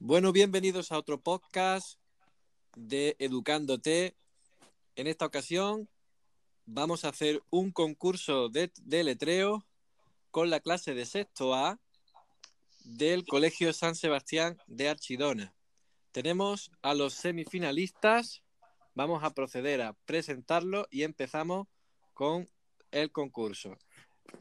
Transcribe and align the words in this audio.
Bueno, 0.00 0.32
bienvenidos 0.32 0.92
a 0.92 0.98
otro 0.98 1.20
podcast 1.20 1.98
de 2.76 3.16
Educándote. 3.18 4.14
En 4.94 5.08
esta 5.08 5.26
ocasión 5.26 5.88
vamos 6.66 7.04
a 7.04 7.08
hacer 7.08 7.42
un 7.50 7.72
concurso 7.72 8.48
de, 8.48 8.70
de 8.82 9.02
letreo 9.02 9.66
con 10.30 10.50
la 10.50 10.60
clase 10.60 10.94
de 10.94 11.04
sexto 11.04 11.52
A 11.52 11.80
del 12.84 13.26
Colegio 13.26 13.72
San 13.72 13.96
Sebastián 13.96 14.56
de 14.68 14.88
Archidona. 14.88 15.52
Tenemos 16.12 16.70
a 16.80 16.94
los 16.94 17.14
semifinalistas. 17.14 18.44
Vamos 18.94 19.24
a 19.24 19.34
proceder 19.34 19.82
a 19.82 19.94
presentarlo 20.04 20.86
y 20.92 21.02
empezamos 21.02 21.66
con 22.14 22.48
el 22.92 23.10
concurso. 23.10 23.76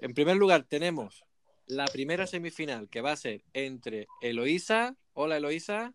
En 0.02 0.14
primer 0.14 0.38
lugar, 0.38 0.66
tenemos 0.66 1.26
la 1.68 1.86
primera 1.86 2.26
semifinal 2.28 2.90
que 2.90 3.02
va 3.02 3.12
a 3.12 3.18
ser 3.18 3.44
entre 3.54 4.08
Eloísa. 4.22 4.96
Hola, 5.14 5.38
Eloísa. 5.38 5.94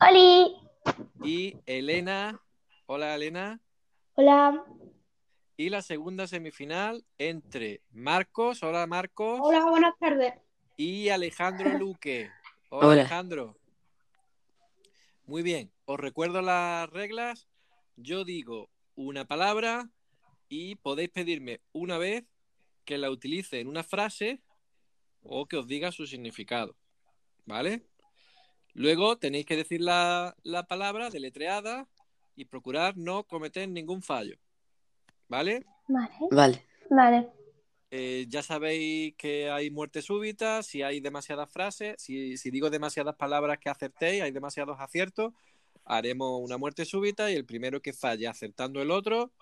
¡Holi! 0.00 0.54
Y 1.22 1.56
Elena. 1.66 2.40
Hola, 2.86 3.14
Elena. 3.14 3.60
Hola. 4.14 4.64
Y 5.56 5.68
la 5.68 5.82
segunda 5.82 6.26
semifinal 6.26 7.04
entre 7.18 7.82
Marcos. 7.90 8.62
Hola, 8.62 8.86
Marcos. 8.86 9.40
Hola, 9.42 9.64
buenas 9.66 9.94
tardes. 9.98 10.34
Y 10.76 11.08
Alejandro 11.10 11.70
Luque. 11.78 12.30
Hola, 12.70 12.86
Hola. 12.86 13.00
Alejandro. 13.00 13.56
Muy 15.26 15.42
bien. 15.42 15.70
Os 15.84 15.98
recuerdo 15.98 16.40
las 16.40 16.88
reglas. 16.90 17.48
Yo 17.96 18.24
digo 18.24 18.70
una 18.94 19.26
palabra 19.26 19.90
y 20.48 20.76
podéis 20.76 21.10
pedirme 21.10 21.60
una 21.72 21.98
vez 21.98 22.24
que 22.84 22.96
la 22.96 23.10
utilice 23.10 23.60
en 23.60 23.68
una 23.68 23.82
frase 23.84 24.40
o 25.22 25.46
que 25.46 25.56
os 25.56 25.66
diga 25.66 25.92
su 25.92 26.06
significado. 26.06 26.76
¿Vale? 27.46 27.82
Luego 28.74 29.18
tenéis 29.18 29.46
que 29.46 29.56
decir 29.56 29.80
la, 29.80 30.36
la 30.42 30.66
palabra 30.66 31.10
deletreada 31.10 31.88
y 32.36 32.44
procurar 32.44 32.96
no 32.96 33.24
cometer 33.24 33.68
ningún 33.68 34.02
fallo. 34.02 34.36
¿Vale? 35.28 35.64
Vale. 35.88 36.14
Vale. 36.30 36.66
Vale. 36.90 37.28
Eh, 37.92 38.26
ya 38.28 38.42
sabéis 38.42 39.14
que 39.16 39.50
hay 39.50 39.70
muerte 39.70 40.00
súbita, 40.00 40.62
si 40.62 40.82
hay 40.82 41.00
demasiadas 41.00 41.50
frases, 41.50 42.00
si, 42.00 42.36
si 42.36 42.50
digo 42.50 42.70
demasiadas 42.70 43.16
palabras 43.16 43.58
que 43.58 43.68
acertéis, 43.68 44.22
hay 44.22 44.30
demasiados 44.30 44.78
aciertos, 44.78 45.32
haremos 45.84 46.40
una 46.40 46.56
muerte 46.56 46.84
súbita 46.84 47.30
y 47.30 47.34
el 47.34 47.44
primero 47.44 47.82
que 47.82 47.92
falle 47.92 48.28
acertando 48.28 48.80
el 48.80 48.92
otro 48.92 49.32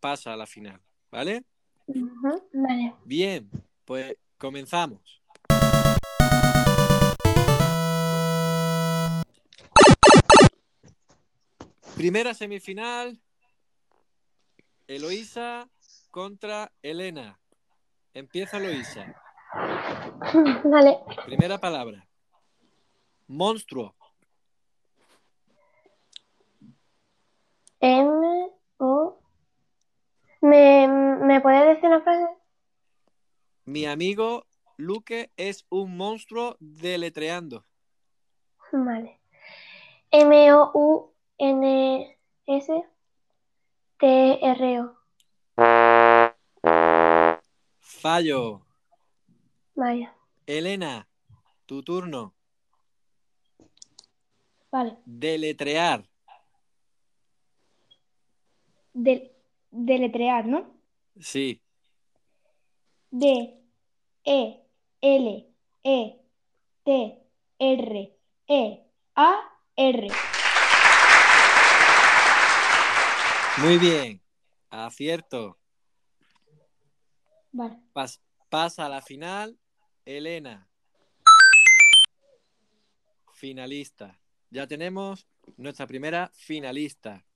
pasa 0.00 0.32
a 0.32 0.36
la 0.36 0.46
final. 0.46 0.80
¿Vale? 1.10 1.44
Vale. 1.86 2.94
Bien, 3.04 3.50
pues 3.84 4.16
comenzamos. 4.40 5.22
Primera 11.94 12.32
semifinal, 12.32 13.20
Eloísa 14.88 15.68
contra 16.10 16.72
Elena. 16.82 17.38
Empieza 18.14 18.56
Eloísa. 18.56 19.14
Vale. 20.64 20.98
Primera 21.26 21.58
palabra. 21.58 22.08
Monstruo. 23.28 23.94
M 27.80 28.50
O. 28.78 29.20
¿Me, 30.40 30.88
¿Me 30.88 31.40
puedes 31.42 31.66
decir 31.66 31.84
una 31.84 32.00
frase? 32.00 32.39
Mi 33.64 33.86
amigo 33.86 34.46
Luque 34.76 35.30
es 35.36 35.66
un 35.68 35.96
monstruo 35.96 36.56
deletreando. 36.60 37.66
Vale. 38.72 39.20
M 40.10 40.52
O 40.52 40.70
U 40.74 41.14
N 41.38 42.18
S 42.46 42.84
T 43.98 44.38
R 44.42 44.80
O. 44.80 44.96
Fallo. 47.80 48.66
Vaya. 49.74 50.16
Elena, 50.46 51.06
tu 51.66 51.82
turno. 51.82 52.34
Vale. 54.70 54.98
Deletrear. 55.04 56.08
Del, 58.92 59.30
deletrear, 59.70 60.46
¿no? 60.46 60.74
Sí. 61.18 61.62
D, 63.12 63.60
E, 64.24 64.60
L, 65.00 65.54
E, 65.82 66.20
T, 66.84 67.18
R, 67.58 68.18
E, 68.46 68.86
A, 69.16 69.40
R. 69.76 70.08
Muy 73.58 73.78
bien. 73.78 74.22
Acierto. 74.70 75.58
Vale. 77.50 77.80
Pas- 77.92 78.20
pasa 78.48 78.86
a 78.86 78.88
la 78.88 79.02
final. 79.02 79.58
Elena. 80.04 80.68
Finalista. 83.34 84.20
Ya 84.50 84.68
tenemos 84.68 85.26
nuestra 85.56 85.88
primera 85.88 86.30
finalista. 86.32 87.26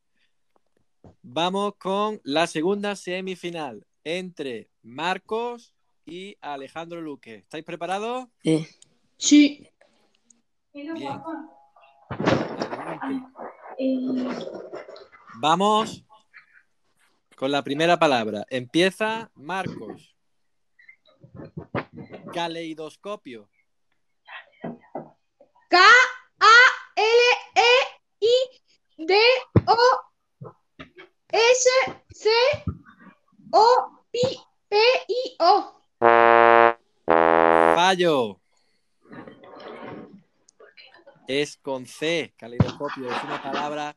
Vamos 1.22 1.74
con 1.78 2.20
la 2.22 2.46
segunda 2.46 2.94
semifinal 2.94 3.84
entre 4.04 4.70
Marcos 4.82 5.75
y 6.06 6.37
Alejandro 6.41 7.00
Luque. 7.00 7.37
¿Estáis 7.37 7.65
preparados? 7.65 8.28
Eh, 8.44 8.66
Sí. 9.16 9.69
Bien. 10.72 11.20
Vamos 15.37 16.04
con 17.37 17.50
la 17.50 17.62
primera 17.62 17.98
palabra. 17.98 18.44
Empieza 18.50 19.31
Marcos. 19.34 20.15
Caleidoscopio. 22.32 23.48
K, 25.69 25.78
A, 25.78 26.56
L, 26.97 27.06
E, 27.54 27.71
I, 28.21 29.06
D, 29.06 29.19
O, 33.50 34.05
P, 34.10 34.19
P, 34.69 34.77
I, 35.09 35.37
O. 35.41 35.81
Fallo. 37.75 38.41
Es 41.27 41.56
con 41.56 41.87
C, 41.87 42.34
caleidoscopio. 42.37 43.10
Es 43.10 43.25
una 43.25 43.43
palabra 43.43 43.97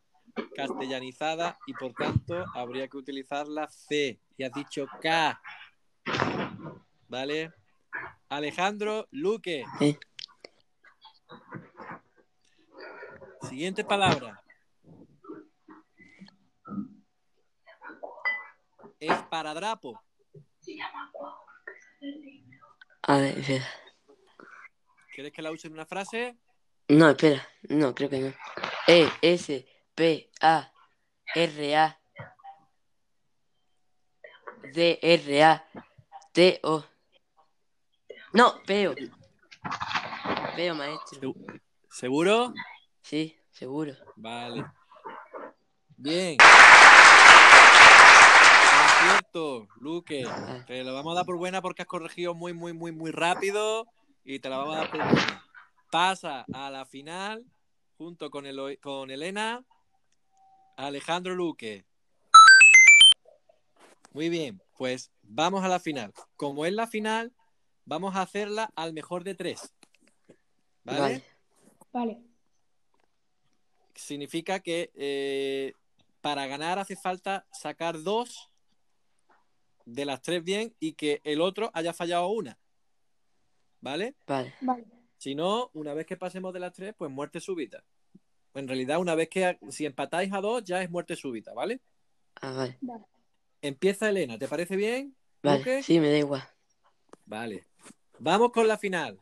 castellanizada 0.56 1.58
y 1.68 1.74
por 1.74 1.94
tanto 1.94 2.46
habría 2.54 2.88
que 2.88 2.98
utilizar 2.98 3.48
la 3.48 3.68
C. 3.70 4.20
Y 4.38 4.44
has 4.44 4.54
dicho 4.54 4.88
K. 5.02 5.42
¿Vale? 7.10 7.52
Alejandro 8.30 9.08
Luque. 9.12 9.66
eh, 9.82 9.98
Siguiente 13.42 13.84
palabra. 13.84 14.42
Esparadrapo. 19.00 20.02
a 23.04 23.18
ver, 23.18 23.38
espera. 23.38 23.66
¿Quieres 25.14 25.32
que 25.32 25.42
la 25.42 25.52
use 25.52 25.68
en 25.68 25.74
una 25.74 25.86
frase? 25.86 26.38
No, 26.90 27.10
espera. 27.10 27.48
No, 27.70 27.94
creo 27.96 28.10
que 28.10 28.20
no. 28.20 28.34
E, 28.88 29.10
S, 29.22 29.68
P, 29.96 30.30
A, 30.42 30.72
R, 31.36 31.76
A. 31.78 32.00
D, 34.74 35.00
R, 35.02 35.44
A. 35.44 35.66
T, 36.32 36.60
O. 36.64 36.84
No, 38.34 38.62
peo. 38.66 38.94
Peo, 40.56 40.76
maestro. 40.76 41.20
Segu- 41.20 41.62
¿Seguro? 41.90 42.54
Sí, 43.02 43.38
seguro. 43.52 43.94
Vale. 44.16 44.66
Bien. 45.98 46.38
Acierto, 49.00 49.68
Luque. 49.80 50.26
Te 50.66 50.84
lo 50.84 50.94
vamos 50.94 51.14
a 51.14 51.16
dar 51.18 51.26
por 51.26 51.38
buena 51.38 51.62
porque 51.62 51.84
has 51.84 51.88
corregido 51.88 52.34
muy, 52.34 52.54
muy, 52.54 52.74
muy, 52.74 52.92
muy 52.92 53.12
rápido 53.12 53.86
y 54.24 54.40
te 54.40 54.50
la 54.50 54.58
vamos 54.58 54.76
a 54.76 54.80
dar 54.80 54.92
por 54.92 55.04
buena. 55.04 55.44
Pasa 55.92 56.46
a 56.54 56.70
la 56.70 56.86
final 56.86 57.46
junto 57.98 58.30
con, 58.30 58.46
Elo- 58.46 58.78
con 58.82 59.12
Elena, 59.12 59.64
Alejandro 60.78 61.36
Luque. 61.36 61.86
Muy 64.14 64.30
bien, 64.30 64.62
pues 64.78 65.12
vamos 65.22 65.64
a 65.64 65.68
la 65.68 65.80
final. 65.80 66.14
Como 66.36 66.66
es 66.66 66.74
la 66.74 66.88
final, 66.88 67.34
vamos 67.86 68.16
a 68.16 68.22
hacerla 68.24 68.72
al 68.76 68.94
mejor 68.94 69.24
de 69.24 69.36
tres. 69.36 69.74
¿Vale? 70.84 71.00
Vale. 71.00 71.24
Vale. 71.94 72.22
significa 73.96 74.60
que 74.60 74.92
eh, 74.96 75.74
para 76.22 76.46
ganar 76.48 76.78
hace 76.80 76.96
falta 76.96 77.46
sacar 77.52 78.02
dos 78.04 78.50
de 79.88 80.04
las 80.06 80.22
tres 80.22 80.44
bien 80.44 80.76
y 80.80 80.94
que 80.94 81.22
el 81.24 81.40
otro 81.40 81.72
haya 81.74 81.94
fallado 81.94 82.28
una. 82.28 82.60
¿Vale? 83.80 84.16
Vale. 84.28 84.54
Vale. 84.62 84.86
Si 85.18 85.34
no, 85.34 85.72
una 85.74 85.94
vez 85.94 86.06
que 86.06 86.18
pasemos 86.18 86.54
de 86.54 86.60
las 86.60 86.74
tres, 86.74 86.94
pues 86.98 87.10
muerte 87.10 87.40
súbita. 87.40 87.84
En 88.54 88.68
realidad, 88.68 89.00
una 89.00 89.16
vez 89.16 89.30
que 89.30 89.58
si 89.70 89.86
empatáis 89.86 90.32
a 90.34 90.42
dos, 90.42 90.64
ya 90.64 90.82
es 90.82 90.90
muerte 90.90 91.16
súbita, 91.16 91.54
¿vale? 91.54 91.80
Ah, 92.42 92.52
vale. 92.52 92.78
Empieza 93.62 94.10
Elena, 94.10 94.38
¿te 94.38 94.48
parece 94.48 94.76
bien? 94.76 95.16
Vale, 95.42 95.82
sí, 95.84 96.00
me 96.00 96.10
da 96.12 96.18
igual. 96.18 96.44
Vale. 97.26 97.66
Vamos 98.20 98.52
con 98.52 98.68
la 98.68 98.78
final. 98.78 99.20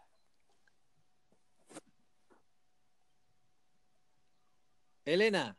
Elena, 5.06 5.58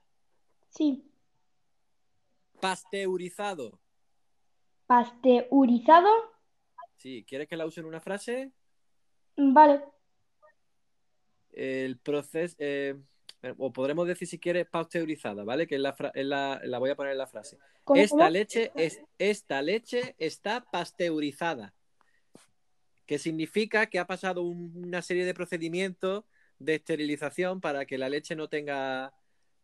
Sí. 0.70 1.04
pasteurizado. 2.60 3.78
Pasteurizado. 4.86 6.08
Sí, 6.96 7.24
¿quieres 7.28 7.48
que 7.48 7.56
la 7.56 7.66
use 7.66 7.80
en 7.80 7.86
una 7.86 8.00
frase? 8.00 8.52
Vale. 9.36 9.82
El 11.52 11.98
proceso, 11.98 12.56
o 13.58 13.72
podremos 13.72 14.06
decir 14.06 14.28
si 14.28 14.38
quieres 14.38 14.66
pasteurizada, 14.66 15.44
¿vale? 15.44 15.66
Que 15.66 15.76
es 15.76 15.80
la, 15.80 15.94
es 16.14 16.26
la, 16.26 16.60
la 16.64 16.78
voy 16.78 16.90
a 16.90 16.96
poner 16.96 17.12
en 17.12 17.18
la 17.18 17.26
frase. 17.26 17.58
¿Cómo, 17.84 18.00
Esta 18.00 18.16
cómo? 18.16 18.30
leche, 18.30 18.72
es, 18.74 19.00
esta 19.18 19.62
leche 19.62 20.14
está 20.18 20.64
pasteurizada. 20.64 21.72
Que 23.06 23.18
significa 23.18 23.86
que 23.86 23.98
ha 23.98 24.06
pasado 24.06 24.42
un- 24.42 24.72
una 24.84 25.00
serie 25.02 25.24
de 25.24 25.34
procedimientos 25.34 26.24
de 26.58 26.74
esterilización 26.76 27.60
para 27.60 27.86
que 27.86 27.98
la 27.98 28.08
leche 28.08 28.34
no 28.34 28.48
tenga 28.48 29.12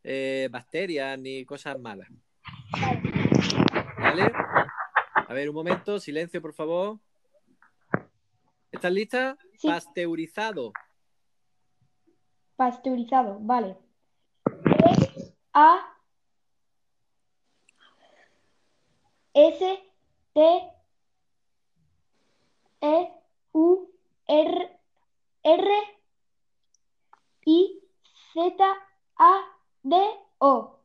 eh, 0.04 0.48
bacterias 0.50 1.18
ni 1.18 1.44
cosas 1.44 1.78
malas. 1.78 2.08
¿Vale? 3.98 4.32
A 5.32 5.34
ver, 5.34 5.48
un 5.48 5.54
momento, 5.54 5.98
silencio, 5.98 6.42
por 6.42 6.52
favor. 6.52 6.98
¿Estás 8.70 8.92
lista? 8.92 9.38
Sí. 9.56 9.66
Pasteurizado. 9.66 10.74
Pasteurizado. 12.54 13.38
Vale. 13.40 13.78
A 15.54 15.96
S 19.32 19.82
T 20.34 20.70
E 22.82 23.08
U 23.52 23.90
R 24.26 24.80
R 25.44 25.70
I 27.46 27.80
Z 28.34 28.64
A 29.16 29.40
D 29.82 29.96
O. 30.36 30.78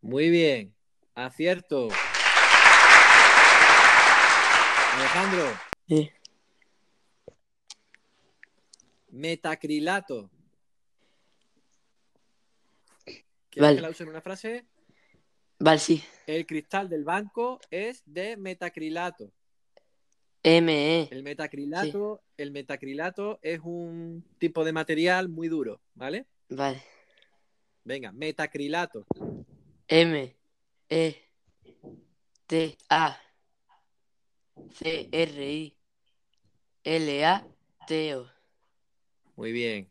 Muy 0.00 0.30
bien. 0.30 0.72
Acierto. 1.16 1.88
Alejandro, 4.98 5.44
Sí. 5.86 6.10
metacrilato. 9.10 10.28
¿Quieres 13.04 13.60
Vale. 13.60 13.76
que 13.76 13.82
la 13.82 13.90
use 13.90 14.02
en 14.02 14.08
una 14.08 14.20
frase? 14.20 14.66
Vale, 15.60 15.78
sí. 15.78 16.02
El 16.26 16.46
cristal 16.46 16.88
del 16.88 17.04
banco 17.04 17.60
es 17.70 18.02
de 18.06 18.36
metacrilato. 18.36 19.32
ME. 20.42 21.06
El 21.12 21.22
metacrilato, 21.22 22.22
el 22.36 22.50
metacrilato 22.50 23.38
es 23.42 23.60
un 23.62 24.24
tipo 24.38 24.64
de 24.64 24.72
material 24.72 25.28
muy 25.28 25.46
duro, 25.46 25.80
¿vale? 25.94 26.26
Vale. 26.48 26.82
Venga, 27.84 28.10
metacrilato. 28.10 29.06
M. 29.86 30.36
E. 30.88 31.22
T. 32.48 32.76
A. 32.88 33.16
C. 34.72 35.08
R. 35.10 35.52
I. 35.52 35.76
L. 36.84 37.24
A. 37.26 37.46
T. 37.86 38.16
O. 38.16 38.26
Muy 39.36 39.52
bien. 39.52 39.90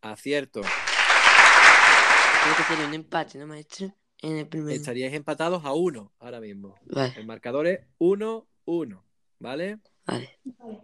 Acierto. 0.00 0.60
Tiene 0.60 2.56
que 2.56 2.62
ser 2.62 2.86
un 2.86 2.94
empate, 2.94 3.38
¿no, 3.38 3.46
maestro? 3.46 3.94
En 4.22 4.36
el 4.38 4.48
primero. 4.48 4.74
Estaríais 4.74 5.12
empatados 5.12 5.64
a 5.64 5.72
uno 5.72 6.12
ahora 6.18 6.40
mismo. 6.40 6.74
Vale, 6.86 7.14
El 7.16 7.26
marcador 7.26 7.66
es 7.66 7.80
1-1, 7.98 9.02
¿vale? 9.38 9.78
vale. 10.06 10.38
Vale. 10.44 10.80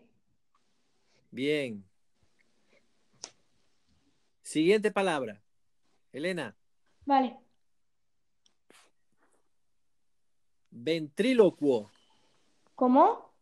Bien. 1.31 1.85
Siguiente 4.43 4.91
palabra. 4.93 5.43
Elena, 6.13 6.57
Vale. 7.07 7.44
Ventrílocuo. 10.75 11.91
¿Cómo? 12.75 13.33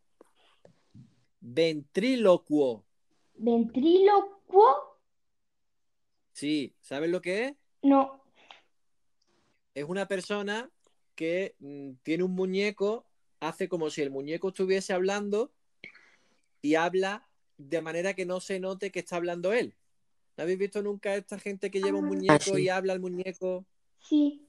Ventrílocuo. 1.41 2.85
¿Ventrílocuo? 3.33 4.99
Sí, 6.31 6.73
¿sabes 6.79 7.09
lo 7.09 7.21
que 7.21 7.45
es? 7.45 7.55
No. 7.81 8.23
Es 9.73 9.85
una 9.85 10.07
persona 10.07 10.69
que 11.15 11.55
mm, 11.59 11.93
tiene 12.03 12.23
un 12.23 12.33
muñeco, 12.33 13.05
hace 13.39 13.67
como 13.67 13.89
si 13.89 14.01
el 14.01 14.11
muñeco 14.11 14.49
estuviese 14.49 14.93
hablando 14.93 15.51
y 16.61 16.75
habla 16.75 17.27
de 17.57 17.81
manera 17.81 18.13
que 18.13 18.25
no 18.25 18.39
se 18.39 18.59
note 18.59 18.91
que 18.91 18.99
está 18.99 19.15
hablando 19.15 19.53
él. 19.53 19.75
¿No 20.37 20.43
habéis 20.43 20.59
visto 20.59 20.81
nunca 20.81 21.11
a 21.11 21.15
esta 21.15 21.39
gente 21.39 21.69
que 21.69 21.81
lleva 21.81 21.99
un 21.99 22.05
muñeco 22.05 22.55
sí. 22.55 22.63
y 22.63 22.69
habla 22.69 22.93
al 22.93 22.99
muñeco? 22.99 23.65
Sí. 23.99 24.47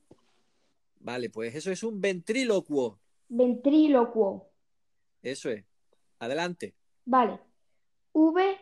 Vale, 1.05 1.29
pues 1.29 1.55
eso 1.55 1.71
es 1.71 1.83
un 1.83 2.01
ventrílocuo. 2.01 2.99
Ventrílocuo. 3.29 4.51
Eso 5.21 5.51
es. 5.51 5.62
Adelante. 6.19 6.75
Vale. 7.05 7.39
V 8.15 8.59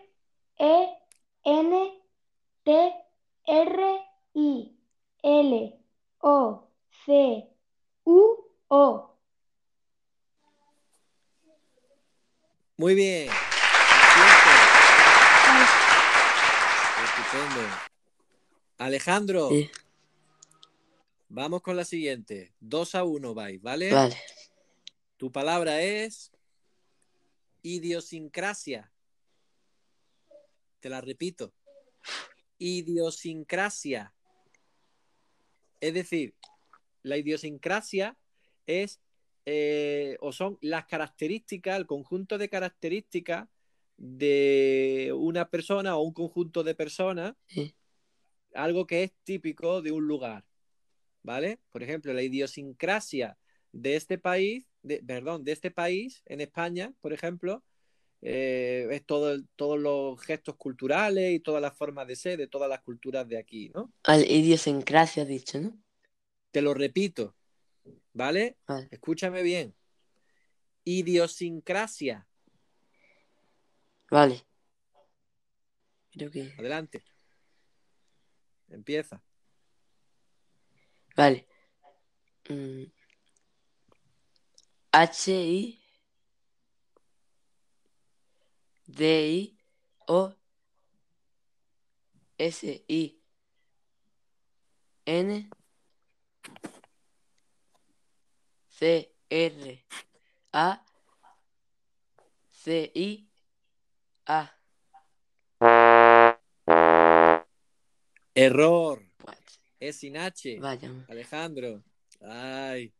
E 0.58 0.88
N 1.44 2.02
T 2.64 2.92
R 3.46 4.00
I 4.34 4.76
L 5.22 5.80
O 6.18 6.68
C 7.06 7.48
U 8.04 8.36
O. 8.66 9.16
Muy 12.76 12.96
bien. 12.96 13.28
Estupendo. 17.04 17.68
Alejandro, 18.78 19.48
Sí. 19.50 19.70
Vamos 21.32 21.62
con 21.62 21.76
la 21.76 21.84
siguiente. 21.84 22.52
2 22.60 22.94
a 22.94 23.04
1 23.04 23.34
vais, 23.34 23.60
¿vale? 23.60 23.92
Vale. 23.92 24.16
Tu 25.16 25.32
palabra 25.32 25.80
es 25.82 26.30
idiosincrasia. 27.62 28.92
Te 30.80 30.88
la 30.88 31.00
repito. 31.00 31.54
Idiosincrasia. 32.58 34.12
Es 35.80 35.94
decir, 35.94 36.34
la 37.02 37.16
idiosincrasia 37.16 38.16
es 38.66 39.00
eh, 39.46 40.16
o 40.20 40.32
son 40.32 40.58
las 40.60 40.86
características, 40.86 41.76
el 41.78 41.86
conjunto 41.86 42.38
de 42.38 42.48
características 42.48 43.48
de 43.96 45.12
una 45.16 45.48
persona 45.48 45.96
o 45.96 46.02
un 46.02 46.12
conjunto 46.12 46.62
de 46.62 46.74
personas, 46.74 47.34
Sí. 47.46 47.74
algo 48.54 48.86
que 48.86 49.02
es 49.04 49.12
típico 49.24 49.82
de 49.82 49.90
un 49.92 50.06
lugar. 50.06 50.44
¿Vale? 51.22 51.58
Por 51.70 51.82
ejemplo, 51.82 52.12
la 52.12 52.22
idiosincrasia 52.22 53.38
de 53.72 53.96
este 53.96 54.18
país, 54.18 54.66
de, 54.82 55.02
perdón, 55.02 55.44
de 55.44 55.52
este 55.52 55.70
país, 55.70 56.22
en 56.26 56.40
España, 56.40 56.92
por 57.00 57.12
ejemplo, 57.12 57.62
eh, 58.22 58.86
es 58.90 59.04
todo, 59.04 59.32
el- 59.32 59.48
todos 59.56 59.78
los 59.78 60.20
gestos 60.20 60.56
culturales 60.56 61.32
y 61.32 61.40
todas 61.40 61.62
las 61.62 61.76
formas 61.76 62.06
de 62.06 62.16
ser 62.16 62.38
de 62.38 62.46
todas 62.48 62.68
las 62.68 62.80
culturas 62.82 63.28
de 63.28 63.38
aquí, 63.38 63.70
¿no? 63.74 63.92
Al 64.04 64.28
idiosincrasia 64.30 65.24
dicho, 65.24 65.60
¿no? 65.60 65.76
Te 66.50 66.60
lo 66.60 66.74
repito, 66.74 67.34
¿vale? 68.12 68.56
Vale. 68.66 68.88
Escúchame 68.90 69.42
bien. 69.42 69.74
Idiosincrasia. 70.84 72.26
Vale. 74.10 74.44
Creo 76.10 76.30
que. 76.30 76.52
Adelante. 76.58 77.02
Empieza. 78.68 79.22
Vale. 81.16 81.46
Mm. 82.48 82.90
H 84.94 85.28
I 85.28 85.78
D 88.88 89.00
I 89.04 89.56
O 90.08 90.32
S 92.38 92.64
I 92.64 93.14
N 95.06 95.50
C 98.68 99.08
R 99.30 99.50
A 100.54 100.78
C 102.50 102.90
I 102.94 103.26
A. 104.26 104.48
Error. 108.34 109.11
Es 109.82 109.96
sin 109.96 110.16
H. 110.16 110.60
Vaya. 110.60 110.92
Alejandro. 111.08 111.82
Ay. 112.20 112.92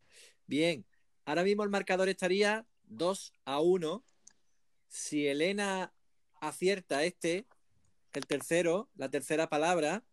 Bien. 0.45 0.85
Ahora 1.23 1.45
mismo 1.45 1.63
el 1.63 1.69
marcador 1.69 2.09
estaría 2.09 2.65
2 2.87 3.31
a 3.45 3.61
1 3.61 4.03
si 4.89 5.27
Elena 5.27 5.93
acierta 6.41 7.03
este, 7.03 7.47
el 8.11 8.27
tercero, 8.27 8.89
la 8.95 9.09
tercera 9.09 9.47
palabra, 9.47 10.03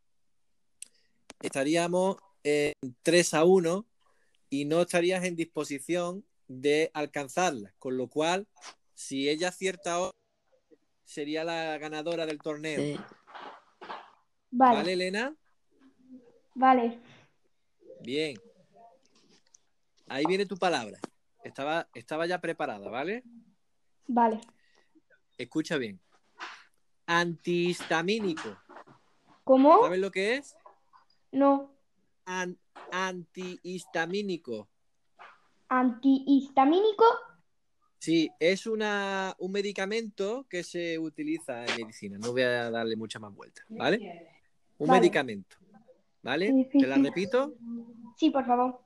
estaríamos 1.42 2.16
en 2.44 2.72
3 3.02 3.34
a 3.34 3.44
1 3.44 3.86
y 4.48 4.64
no 4.64 4.80
estarías 4.80 5.24
en 5.24 5.34
disposición 5.34 6.24
de 6.46 6.92
alcanzarla. 6.94 7.74
Con 7.80 7.96
lo 7.96 8.08
cual, 8.08 8.46
si 8.94 9.28
ella 9.28 9.48
acierta 9.48 9.94
ahora, 9.94 10.16
sería 11.04 11.42
la 11.42 11.76
ganadora 11.78 12.26
del 12.26 12.38
torneo. 12.38 12.80
Sí. 12.80 12.96
¿Vale, 14.52 14.76
Vale, 14.78 14.92
Elena? 14.92 15.36
Vale. 16.54 17.00
Bien. 18.02 18.36
Ahí 20.08 20.24
viene 20.26 20.46
tu 20.46 20.56
palabra. 20.56 20.98
Estaba, 21.44 21.88
estaba 21.94 22.26
ya 22.26 22.40
preparada, 22.40 22.88
¿vale? 22.88 23.22
Vale. 24.06 24.40
Escucha 25.38 25.76
bien. 25.78 26.00
Antihistamínico. 27.06 28.56
¿Cómo? 29.44 29.82
¿Sabes 29.82 30.00
lo 30.00 30.10
que 30.10 30.36
es? 30.36 30.54
No. 31.32 31.72
An- 32.24 32.58
antihistamínico. 32.92 34.68
Antihistamínico. 35.68 37.04
Sí, 37.98 38.30
es 38.40 38.66
una, 38.66 39.34
un 39.38 39.52
medicamento 39.52 40.46
que 40.48 40.62
se 40.64 40.98
utiliza 40.98 41.64
en 41.66 41.76
medicina. 41.82 42.18
No 42.18 42.32
voy 42.32 42.42
a 42.42 42.70
darle 42.70 42.96
mucha 42.96 43.18
más 43.18 43.34
vuelta, 43.34 43.62
¿vale? 43.68 44.28
Un 44.78 44.88
Vale. 44.88 45.00
medicamento. 45.00 45.56
¿Vale? 46.22 46.68
Te 46.70 46.86
la 46.86 46.96
repito. 46.96 47.54
Sí, 48.16 48.30
por 48.30 48.44
favor. 48.44 48.80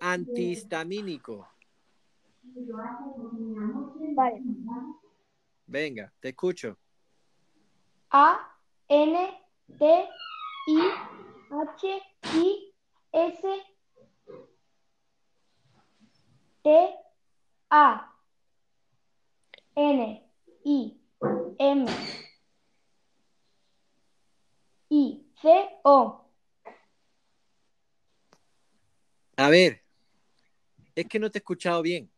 Antihistamínico. 0.00 1.48
Vale. 4.14 4.42
Venga, 5.66 6.12
te 6.20 6.28
escucho. 6.30 6.78
A 8.10 8.56
N 8.88 9.44
T 9.78 10.08
I 10.66 10.78
H 11.50 12.02
I 12.34 12.74
S 13.12 13.48
T 16.62 16.94
A 17.70 18.14
N 19.74 20.30
I 20.64 21.00
M 21.58 21.86
I 24.90 25.27
C 25.40 25.48
O. 25.84 26.24
A 29.36 29.48
ver, 29.50 29.82
es 30.94 31.06
que 31.06 31.18
no 31.18 31.30
te 31.30 31.38
he 31.38 31.40
escuchado 31.40 31.80
bien. 31.82 32.10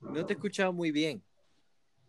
No 0.00 0.24
te 0.24 0.32
he 0.32 0.36
escuchado 0.36 0.72
muy 0.72 0.90
bien. 0.90 1.22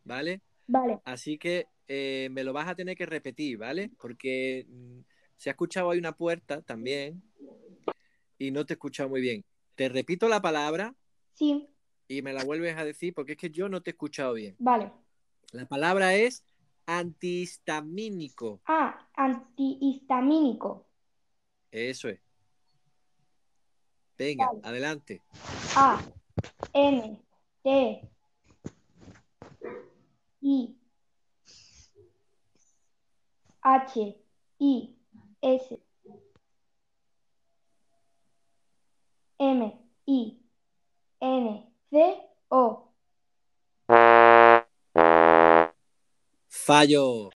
¿Vale? 0.06 0.42
Vale, 0.68 1.02
Así 1.04 1.38
que 1.38 1.68
eh, 1.88 2.30
me 2.32 2.44
lo 2.44 2.54
vas 2.54 2.68
a 2.68 2.76
tener 2.76 2.96
que 2.96 3.06
repetir, 3.06 3.58
¿vale? 3.58 3.92
Porque 4.00 4.66
mm, 4.70 5.00
se 5.36 5.50
ha 5.50 5.52
escuchado 5.52 5.92
ahí 5.92 6.00
una 6.00 6.16
puerta 6.16 6.62
también 6.62 7.22
y 8.38 8.52
no 8.52 8.66
te 8.66 8.74
he 8.74 8.76
escuchado 8.76 9.10
muy 9.10 9.22
bien. 9.22 9.44
Te 9.76 9.90
repito 9.90 10.30
la 10.30 10.42
palabra 10.42 10.96
sí, 11.34 11.68
y 12.08 12.22
me 12.22 12.34
la 12.34 12.44
vuelves 12.46 12.78
a 12.78 12.86
decir 12.86 13.14
porque 13.14 13.34
es 13.34 13.38
que 13.38 13.50
yo 13.50 13.68
no 13.68 13.82
te 13.82 13.90
he 13.90 13.94
escuchado 13.94 14.34
bien. 14.34 14.56
vale. 14.60 14.92
La 15.52 15.66
palabra 15.68 16.16
es 16.16 16.44
antihistamínico. 16.86 18.62
A 18.66 19.08
antihistamínico. 19.16 20.86
Eso 21.72 22.10
es. 22.10 22.20
Venga, 24.18 24.52
adelante. 24.64 25.22
A 25.76 26.00
N 26.74 27.22
T 27.64 28.10
I 30.42 30.78
H 33.62 34.18
I 34.60 34.96
S 35.42 35.82
M 39.40 39.90
I 40.06 40.40
N 41.20 41.74
C 41.90 42.30
O. 42.50 42.93
Fallo. 46.64 47.30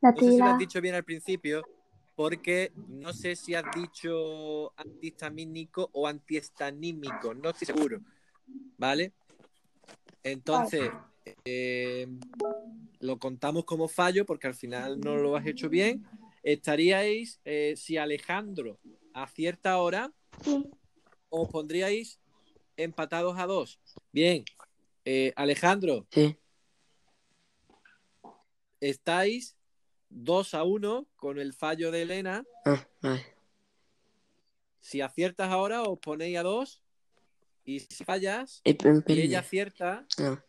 La 0.00 0.12
No 0.12 0.18
sé 0.18 0.32
si 0.32 0.38
lo 0.38 0.46
has 0.46 0.58
dicho 0.58 0.80
bien 0.80 0.94
al 0.94 1.04
principio, 1.04 1.68
porque 2.14 2.72
no 2.88 3.12
sé 3.12 3.36
si 3.36 3.54
has 3.54 3.66
dicho 3.74 4.72
antihistamínico 4.78 5.90
o 5.92 6.08
antiestanímico, 6.08 7.34
no 7.34 7.50
estoy 7.50 7.66
seguro. 7.66 8.00
¿Vale? 8.78 9.12
Entonces, 10.22 10.90
eh, 11.44 12.08
lo 13.00 13.18
contamos 13.18 13.66
como 13.66 13.88
fallo 13.88 14.24
porque 14.24 14.46
al 14.46 14.54
final 14.54 14.98
no 15.00 15.16
lo 15.16 15.36
has 15.36 15.46
hecho 15.46 15.68
bien. 15.68 16.02
Estaríais, 16.42 17.40
eh, 17.44 17.74
si 17.76 17.98
Alejandro 17.98 18.78
acierta 19.12 19.72
ahora, 19.72 20.10
Sí, 20.42 20.64
os 21.28 21.48
pondríais 21.50 22.20
empatados 22.78 23.38
a 23.38 23.46
dos. 23.46 23.78
Bien, 24.12 24.44
eh, 25.04 25.32
Alejandro, 25.36 26.06
Sí. 26.10 26.38
Estáis 28.88 29.56
2 30.10 30.54
a 30.54 30.64
1 30.64 31.06
con 31.16 31.38
el 31.38 31.52
fallo 31.52 31.90
de 31.90 32.02
Elena. 32.02 32.44
Ah, 32.64 32.86
vale. 33.00 33.24
Si 34.80 35.00
aciertas 35.00 35.50
ahora, 35.50 35.82
os 35.82 35.98
ponéis 35.98 36.36
a 36.38 36.42
dos. 36.42 36.82
Y 37.64 37.80
si 37.80 38.04
fallas 38.04 38.60
y 38.64 38.76
ella 39.20 39.38
acierta, 39.40 40.06
No. 40.18 40.42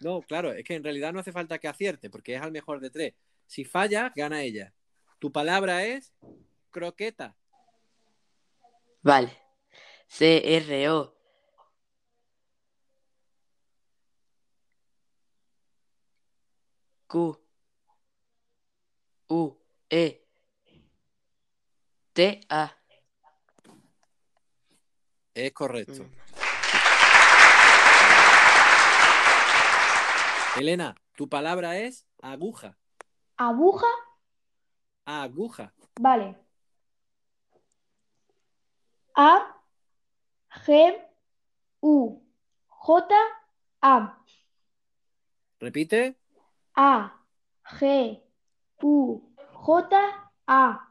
no, 0.00 0.20
claro, 0.22 0.52
es 0.52 0.64
que 0.64 0.74
en 0.74 0.84
realidad 0.84 1.12
no 1.14 1.20
hace 1.20 1.32
falta 1.32 1.58
que 1.58 1.68
acierte, 1.68 2.10
porque 2.10 2.34
es 2.34 2.42
al 2.42 2.52
mejor 2.52 2.80
de 2.80 2.90
tres. 2.90 3.14
Si 3.46 3.64
falla, 3.64 4.12
gana 4.14 4.42
ella. 4.42 4.74
Tu 5.18 5.32
palabra 5.32 5.84
es 5.86 6.12
croqueta. 6.70 7.34
Vale. 9.02 9.36
C-R-O. 10.08 11.14
Q. 17.06 17.38
U. 19.32 19.58
E. 19.88 20.26
T. 22.12 22.40
A. 22.50 22.70
Es 25.32 25.52
correcto. 25.52 26.02
Mm. 26.04 26.12
Elena, 30.58 30.94
tu 31.16 31.28
palabra 31.30 31.78
es 31.78 32.06
aguja. 32.20 32.76
aguja, 33.38 33.86
Aguja. 35.06 35.72
vale. 35.98 36.36
A 39.14 39.56
G 40.66 40.94
U 41.80 42.22
J 42.66 43.14
A 43.80 44.18
Repite. 45.58 46.18
A 46.76 47.12
G 47.78 48.22
U 48.82 49.22
J 49.52 49.96
A 50.46 50.88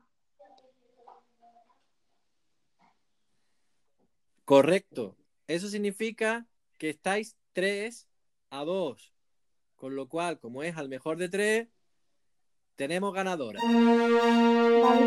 Correcto. 4.46 5.16
Eso 5.48 5.70
significa 5.70 6.46
que 6.78 6.90
estáis 6.90 7.38
3 7.54 8.08
a 8.50 8.66
2. 8.66 9.14
Con 9.78 9.96
lo 9.96 10.10
cual, 10.10 10.40
como 10.40 10.62
es 10.62 10.76
al 10.76 10.90
mejor 10.90 11.18
de 11.18 11.30
3, 11.30 11.70
tenemos 12.76 13.14
ganadora. 13.14 13.62
Vale. 13.64 15.06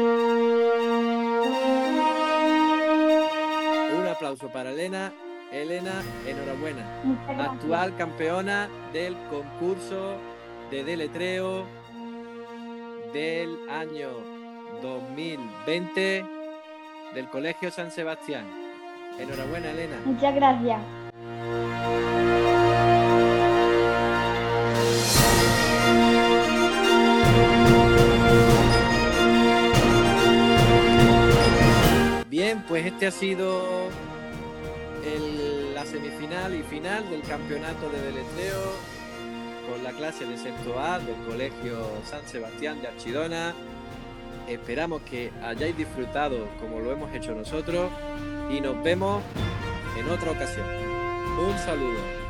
Un 3.98 4.06
aplauso 4.06 4.50
para 4.50 4.70
Elena. 4.70 5.12
Elena, 5.52 6.02
enhorabuena. 6.26 7.02
Actual 7.38 7.96
campeona 7.96 8.70
del 8.92 9.14
concurso 9.28 10.16
de 10.70 10.84
deletreo 10.84 11.66
del 13.14 13.56
año 13.70 14.08
2020 14.82 16.24
del 17.14 17.28
Colegio 17.30 17.70
San 17.70 17.90
Sebastián. 17.90 18.44
Enhorabuena, 19.18 19.70
Elena. 19.70 19.96
Muchas 20.04 20.34
gracias. 20.34 20.80
Bien, 32.28 32.64
pues 32.66 32.84
este 32.86 33.06
ha 33.06 33.10
sido 33.10 33.88
el- 35.04 35.74
la 35.74 35.84
semifinal 35.86 36.54
y 36.54 36.62
final 36.62 37.08
del 37.10 37.22
campeonato 37.22 37.88
de 37.90 38.00
deletreo 38.00 38.60
con 39.70 39.82
la 39.82 39.92
clase 39.92 40.26
de 40.26 40.36
sexto 40.36 40.78
A 40.78 40.98
del 40.98 41.16
Colegio 41.26 41.88
San 42.04 42.26
Sebastián 42.26 42.80
de 42.80 42.88
Archidona. 42.88 43.54
Esperamos 44.48 45.02
que 45.02 45.32
hayáis 45.42 45.76
disfrutado 45.76 46.48
como 46.60 46.80
lo 46.80 46.92
hemos 46.92 47.14
hecho 47.14 47.34
nosotros 47.34 47.90
y 48.50 48.60
nos 48.60 48.82
vemos 48.82 49.22
en 49.98 50.08
otra 50.10 50.32
ocasión. 50.32 50.66
Un 51.38 51.58
saludo. 51.58 52.23